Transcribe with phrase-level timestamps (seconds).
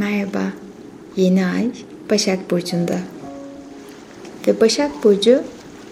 [0.00, 0.52] Merhaba.
[1.16, 1.70] Yeni ay
[2.10, 2.98] Başak Burcu'nda.
[4.46, 5.42] Ve Başak Burcu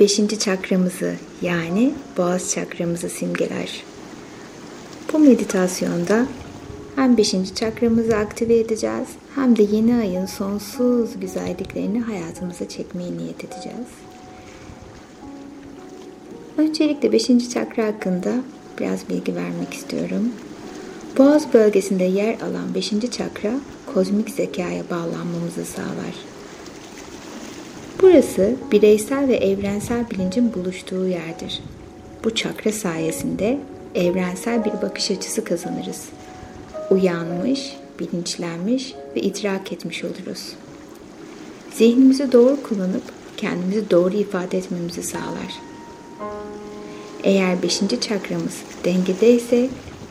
[0.00, 0.38] 5.
[0.38, 3.84] çakramızı yani boğaz çakramızı simgeler.
[5.12, 6.26] Bu meditasyonda
[6.96, 7.34] hem 5.
[7.54, 13.88] çakramızı aktive edeceğiz hem de yeni ayın sonsuz güzelliklerini hayatımıza çekmeye niyet edeceğiz.
[16.58, 17.50] Öncelikle 5.
[17.50, 18.34] çakra hakkında
[18.78, 20.32] biraz bilgi vermek istiyorum.
[21.18, 22.90] Boğaz bölgesinde yer alan 5.
[23.10, 23.52] çakra
[23.94, 26.14] kozmik zekaya bağlanmamızı sağlar.
[28.02, 31.62] Burası bireysel ve evrensel bilincin buluştuğu yerdir.
[32.24, 33.58] Bu çakra sayesinde
[33.94, 36.04] evrensel bir bakış açısı kazanırız.
[36.90, 40.52] Uyanmış, bilinçlenmiş ve idrak etmiş oluruz.
[41.74, 43.02] Zihnimizi doğru kullanıp
[43.36, 45.60] kendimizi doğru ifade etmemizi sağlar.
[47.24, 49.68] Eğer beşinci çakramız dengedeyse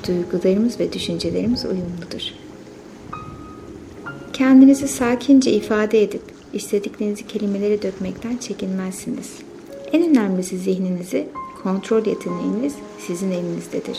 [0.08, 2.22] duygularımız ve düşüncelerimiz uyumludur.
[4.34, 6.22] Kendinizi sakince ifade edip
[6.54, 9.30] istediklerinizi kelimelere dökmekten çekinmezsiniz.
[9.94, 11.28] En önemlisi zihninizi
[11.64, 12.74] kontrol yeteneğiniz
[13.08, 13.98] sizin elinizdedir.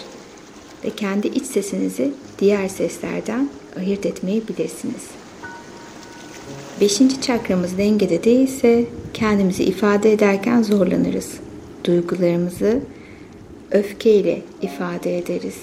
[0.84, 5.06] Ve kendi iç sesinizi diğer seslerden ayırt etmeyi bilirsiniz.
[6.80, 8.84] Beşinci çakramız dengede değilse
[9.14, 11.30] kendimizi ifade ederken zorlanırız.
[11.84, 12.80] Duygularımızı
[13.70, 15.56] öfkeyle ifade ederiz.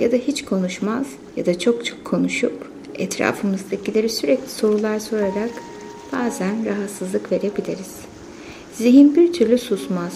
[0.00, 1.06] Ya da hiç konuşmaz
[1.36, 5.50] ya da çok çok konuşup etrafımızdakileri sürekli sorular sorarak
[6.12, 7.96] bazen rahatsızlık verebiliriz.
[8.74, 10.12] Zihin bir türlü susmaz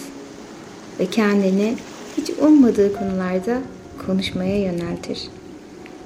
[0.99, 1.75] ve kendini
[2.17, 3.61] hiç ummadığı konularda
[4.05, 5.27] konuşmaya yöneltir.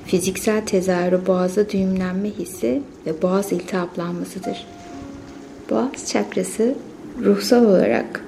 [0.05, 4.67] Fiziksel tezahürü boğaza düğümlenme hissi ve boğaz iltihaplanmasıdır.
[5.69, 6.75] Boğaz çakrası
[7.25, 8.23] ruhsal olarak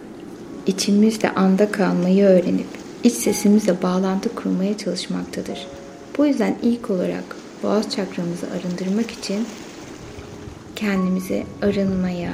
[0.67, 5.67] içimizde anda kalmayı öğrenip iç sesimizle bağlantı kurmaya çalışmaktadır.
[6.17, 7.23] Bu yüzden ilk olarak
[7.63, 9.45] boğaz çakramızı arındırmak için
[10.75, 12.33] kendimizi arınmaya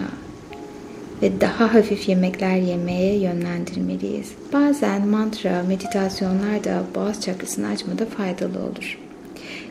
[1.22, 4.32] ve daha hafif yemekler yemeye yönlendirmeliyiz.
[4.54, 9.00] Bazen mantra, meditasyonlar da boğaz çakrasını açmada faydalı olur.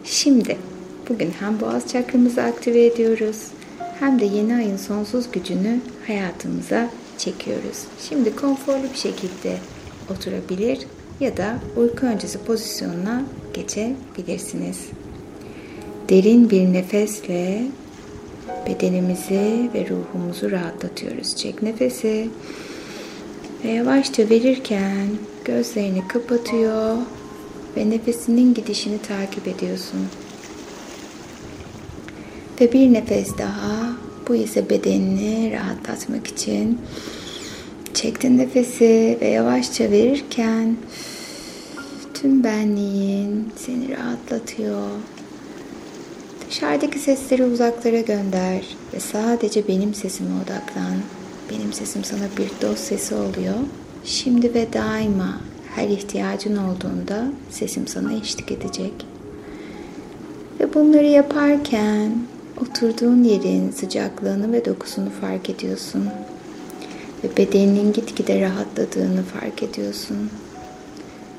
[0.04, 0.56] Şimdi
[1.08, 3.36] bugün hem boğaz çakramızı aktive ediyoruz
[4.00, 7.84] hem de yeni ayın sonsuz gücünü hayatımıza çekiyoruz.
[8.08, 9.56] Şimdi konforlu bir şekilde
[10.10, 10.78] oturabilir
[11.20, 13.24] ya da uyku öncesi pozisyonuna
[13.54, 14.78] geçebilirsiniz.
[16.08, 17.62] Derin bir nefesle
[18.66, 21.36] bedenimizi ve ruhumuzu rahatlatıyoruz.
[21.36, 22.28] Çek nefesi
[23.64, 25.06] ve yavaşça verirken
[25.44, 26.96] gözlerini kapatıyor
[27.76, 30.08] ve nefesinin gidişini takip ediyorsun.
[32.60, 33.96] Ve bir nefes daha.
[34.28, 36.78] Bu ise bedenini rahatlatmak için
[37.96, 40.76] çektin nefesi ve yavaşça verirken
[42.14, 44.88] tüm benliğin seni rahatlatıyor.
[46.48, 50.96] Dışarıdaki sesleri uzaklara gönder ve sadece benim sesime odaklan.
[51.50, 53.54] Benim sesim sana bir dost sesi oluyor.
[54.04, 55.40] Şimdi ve daima
[55.74, 58.92] her ihtiyacın olduğunda sesim sana eşlik edecek.
[60.60, 62.12] Ve bunları yaparken
[62.60, 66.08] oturduğun yerin sıcaklığını ve dokusunu fark ediyorsun.
[67.26, 70.30] Ve bedeninin gitgide rahatladığını fark ediyorsun.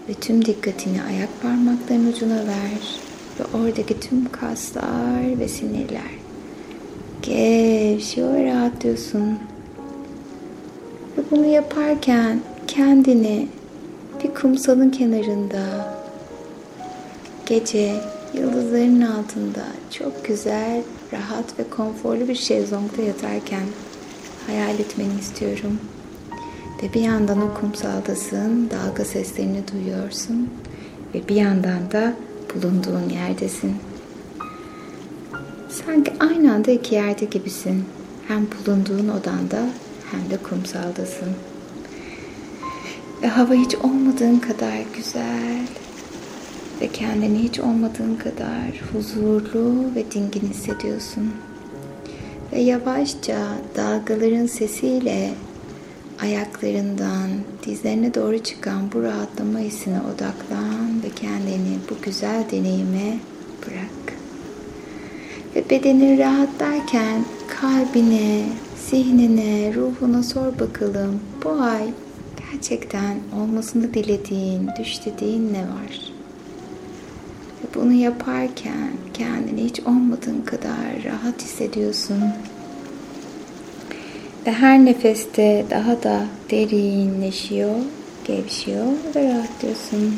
[0.09, 2.99] Ve tüm dikkatini ayak parmaklarının ucuna ver
[3.39, 6.11] ve oradaki tüm kaslar ve sinirler
[7.21, 9.39] gevşiyor rahatlıyorsun.
[11.17, 13.47] Ve bunu yaparken kendini
[14.23, 15.95] bir kumsalın kenarında
[17.45, 17.95] gece
[18.33, 20.81] yıldızların altında çok güzel,
[21.13, 23.63] rahat ve konforlu bir şezlongda yatarken
[24.47, 25.79] hayal etmeni istiyorum.
[26.83, 30.49] Ve bir yandan o kumsaldasın, dalga seslerini duyuyorsun
[31.13, 32.13] ve bir yandan da
[32.55, 33.75] bulunduğun yerdesin.
[35.69, 37.85] Sanki aynı anda iki yerde gibisin.
[38.27, 39.69] Hem bulunduğun odanda
[40.11, 41.29] hem de kumsaldasın.
[43.21, 45.67] Ve hava hiç olmadığın kadar güzel
[46.81, 51.33] ve kendini hiç olmadığın kadar huzurlu ve dingin hissediyorsun.
[52.51, 55.31] Ve yavaşça dalgaların sesiyle
[56.21, 57.29] ayaklarından
[57.65, 63.19] dizlerine doğru çıkan bu rahatlama hissine odaklan ve kendini bu güzel deneyime
[63.65, 64.17] bırak.
[65.55, 68.45] Ve bedenin rahatlarken kalbine,
[68.89, 71.83] zihnine, ruhuna sor bakalım bu ay
[72.51, 76.16] gerçekten olmasını dilediğin, düş dediğin ne var?
[77.75, 82.23] Bunu yaparken kendini hiç olmadığın kadar rahat hissediyorsun.
[84.45, 87.75] Ve her nefeste daha da derinleşiyor,
[88.27, 88.85] gevşiyor
[89.15, 90.15] ve rahatlıyorsun.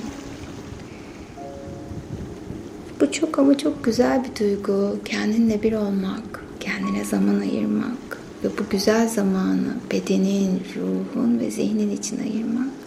[3.01, 4.97] Bu çok ama çok güzel bir duygu.
[5.05, 12.19] Kendinle bir olmak, kendine zaman ayırmak ve bu güzel zamanı bedenin, ruhun ve zihnin için
[12.19, 12.78] ayırmak.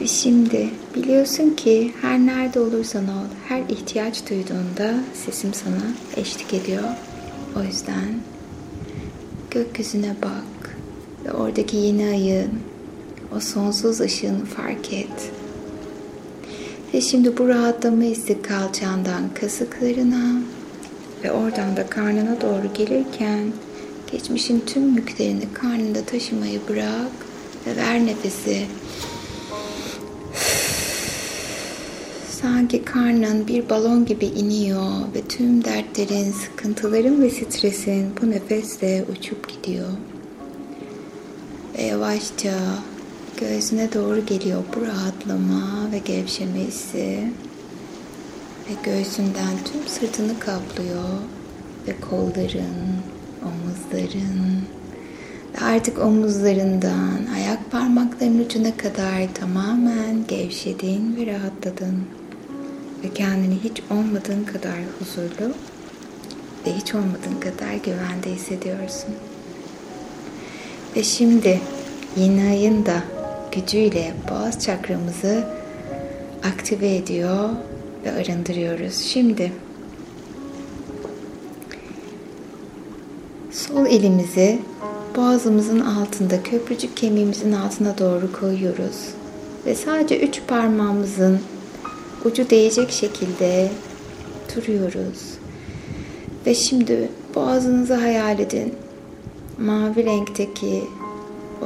[0.00, 6.84] Ve şimdi biliyorsun ki her nerede olursan ol, her ihtiyaç duyduğunda sesim sana eşlik ediyor.
[7.56, 8.20] O yüzden
[9.50, 10.76] gökyüzüne bak
[11.24, 12.50] ve oradaki yeni ayın,
[13.36, 15.30] o sonsuz ışığını fark et.
[16.94, 20.42] Ve şimdi bu rahatlama hissi kalçandan kasıklarına
[21.24, 23.52] ve oradan da karnına doğru gelirken
[24.12, 27.12] geçmişin tüm yüklerini karnında taşımayı bırak
[27.66, 28.66] ve ver nefesi.
[32.42, 39.48] Sanki karnın bir balon gibi iniyor ve tüm dertlerin, sıkıntıların ve stresin bu nefesle uçup
[39.48, 39.88] gidiyor.
[41.78, 42.54] Ve yavaşça
[43.40, 47.18] göğsüne doğru geliyor bu rahatlama ve gevşeme hissi.
[48.68, 51.18] Ve göğsünden tüm sırtını kaplıyor
[51.88, 52.96] ve kolların,
[53.42, 54.62] omuzların
[55.54, 62.19] ve artık omuzlarından ayak parmaklarının ucuna kadar tamamen gevşedin ve rahatladın.
[63.04, 65.54] Ve kendini hiç olmadığın kadar huzurlu
[66.66, 69.14] ve hiç olmadığın kadar güvende hissediyorsun.
[70.96, 71.60] Ve şimdi
[72.16, 73.02] yeni ayın da
[73.52, 75.44] gücüyle boğaz çakramızı
[76.44, 77.48] aktive ediyor
[78.04, 78.96] ve arındırıyoruz.
[78.96, 79.52] Şimdi
[83.50, 84.58] sol elimizi
[85.16, 89.14] boğazımızın altında köprücük kemiğimizin altına doğru koyuyoruz.
[89.66, 91.40] Ve sadece üç parmağımızın
[92.24, 93.70] ucu değecek şekilde
[94.56, 95.34] duruyoruz.
[96.46, 98.74] Ve şimdi boğazınızı hayal edin.
[99.58, 100.84] Mavi renkteki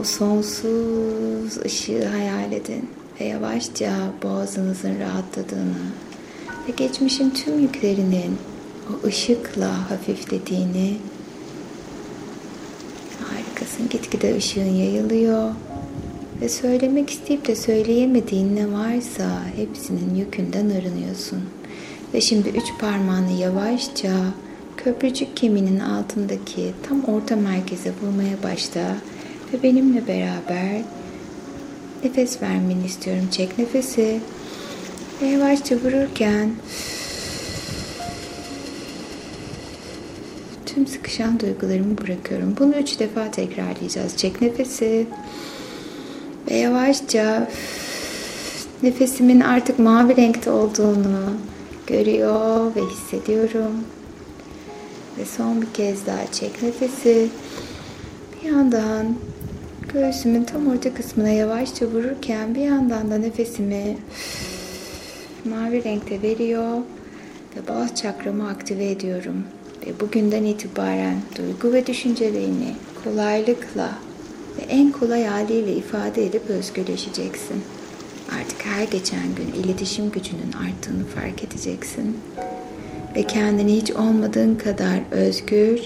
[0.01, 2.91] o sonsuz ışığı hayal edin
[3.21, 3.93] ve yavaşça
[4.23, 5.85] boğazınızın rahatladığını
[6.69, 8.39] ve geçmişin tüm yüklerinin
[8.91, 10.97] o ışıkla hafiflediğini
[13.29, 13.89] harikasın.
[13.89, 15.51] Gitgide ışığın yayılıyor
[16.41, 21.41] ve söylemek isteyip de söyleyemediğin ne varsa hepsinin yükünden arınıyorsun.
[22.15, 24.13] Ve şimdi üç parmağını yavaşça
[24.77, 28.97] köprücük kemiğinin altındaki tam orta merkeze vurmaya başla
[29.53, 30.83] ve benimle beraber
[32.05, 33.29] nefes vermeni istiyorum.
[33.31, 34.21] Çek nefesi
[35.23, 36.51] ve yavaşça vururken
[40.67, 42.55] tüm sıkışan duygularımı bırakıyorum.
[42.59, 44.17] Bunu üç defa tekrarlayacağız.
[44.17, 45.07] Çek nefesi
[46.55, 47.49] yavaşça
[48.83, 51.37] nefesimin artık mavi renkte olduğunu
[51.87, 53.73] görüyor ve hissediyorum.
[55.19, 57.29] Ve son bir kez daha çek nefesi.
[58.35, 59.15] Bir yandan
[59.93, 63.97] göğsümün tam orta kısmına yavaşça vururken bir yandan da nefesimi
[65.45, 66.79] mavi renkte veriyor
[67.56, 69.45] ve boğaz çakramı aktive ediyorum.
[69.87, 72.75] Ve bugünden itibaren duygu ve düşüncelerini
[73.05, 73.91] kolaylıkla
[74.69, 77.63] en kolay haliyle ifade edip özgürleşeceksin.
[78.41, 82.17] Artık her geçen gün iletişim gücünün arttığını fark edeceksin.
[83.17, 85.81] Ve kendini hiç olmadığın kadar özgür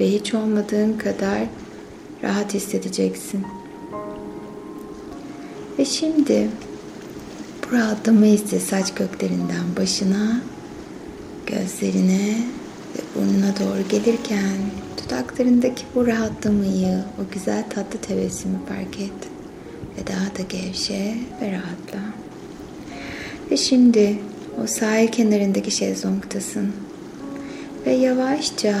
[0.00, 1.40] ve hiç olmadığın kadar
[2.22, 3.46] rahat hissedeceksin.
[5.78, 6.48] Ve şimdi
[7.62, 10.40] bu rahatlama hissi saç köklerinden başına,
[11.46, 12.36] gözlerine
[12.96, 14.56] ve burnuna doğru gelirken
[15.10, 19.12] dudaklarındaki bu rahatlamayı, o güzel tatlı tebessümü fark et.
[19.98, 22.00] Ve daha da gevşe ve rahatla.
[23.50, 24.18] Ve şimdi
[24.64, 26.72] o sahil kenarındaki şezlongtasın.
[27.86, 28.74] Ve yavaşça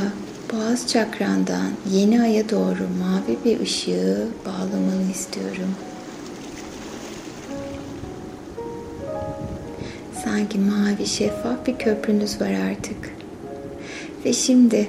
[0.52, 5.74] boğaz çakrandan yeni aya doğru mavi bir ışığı bağlamanı istiyorum.
[10.24, 13.14] Sanki mavi şeffaf bir köprünüz var artık.
[14.24, 14.88] Ve şimdi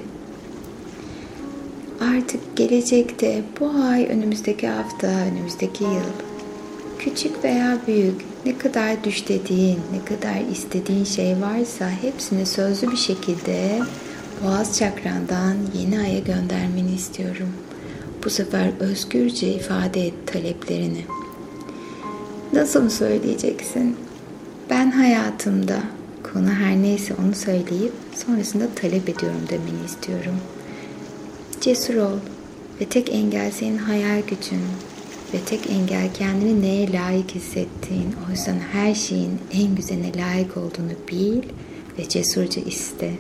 [2.01, 6.11] artık gelecekte bu ay, önümüzdeki hafta, önümüzdeki yıl
[6.99, 13.79] küçük veya büyük ne kadar düşlediğin, ne kadar istediğin şey varsa hepsini sözlü bir şekilde
[14.43, 17.47] boğaz çakrandan yeni aya göndermeni istiyorum.
[18.25, 21.05] Bu sefer özgürce ifade et taleplerini.
[22.53, 23.95] Nasıl söyleyeceksin?
[24.69, 25.79] Ben hayatımda
[26.33, 30.35] konu her neyse onu söyleyip sonrasında talep ediyorum demeni istiyorum.
[31.61, 32.17] Cesur ol
[32.81, 34.61] ve tek engel senin hayal gücün
[35.33, 38.15] ve tek engel kendini neye layık hissettiğin.
[38.27, 41.43] O yüzden her şeyin en güzeline layık olduğunu bil
[41.99, 43.11] ve cesurca iste.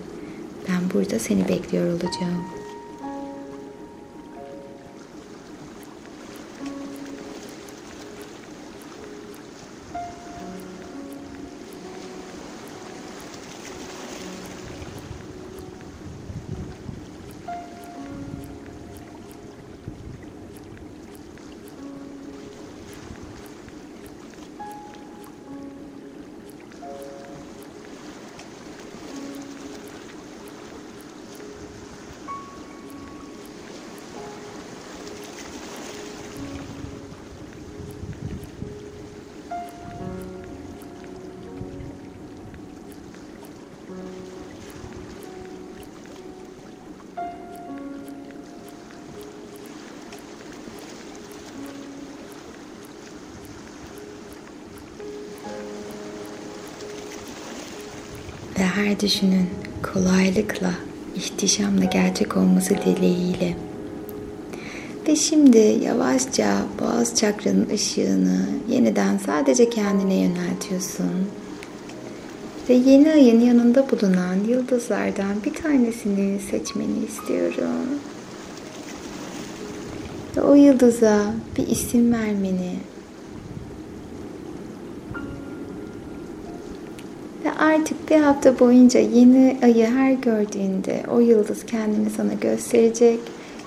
[0.69, 2.60] Ben burada seni bekliyor olacağım.
[58.81, 59.49] Her düşünün
[59.93, 60.73] kolaylıkla,
[61.15, 63.55] ihtişamla gerçek olması dileğiyle.
[65.07, 71.27] Ve şimdi yavaşça boğaz çakranın ışığını yeniden sadece kendine yöneltiyorsun.
[72.69, 77.99] Ve yeni ayın yanında bulunan yıldızlardan bir tanesini seçmeni istiyorum.
[80.37, 82.75] Ve o yıldıza bir isim vermeni
[87.61, 93.19] artık bir hafta boyunca yeni ayı her gördüğünde o yıldız kendini sana gösterecek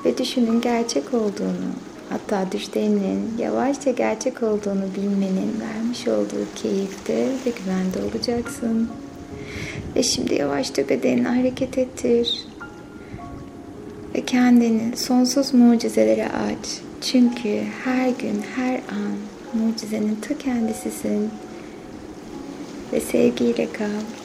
[0.04, 1.70] ve düşünün gerçek olduğunu,
[2.08, 8.88] hatta düşlerinin yavaşça gerçek olduğunu bilmenin vermiş olduğu keyifte ve güvende olacaksın.
[9.96, 12.46] Ve şimdi yavaşça bedenini hareket ettir.
[14.14, 16.80] Ve kendini sonsuz mucizelere aç.
[17.00, 19.14] Çünkü her gün, her an
[19.54, 21.30] mucizenin ta kendisisin
[22.94, 24.23] ve sevgiyle kal.